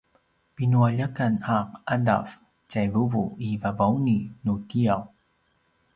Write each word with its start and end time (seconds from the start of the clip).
pinualjakan 0.55 1.33
a 1.57 1.57
’adav 1.95 2.27
tjai 2.69 2.87
vuvu 2.93 3.23
i 3.47 3.49
Vavauni 3.61 4.17
nutiaw 4.43 5.01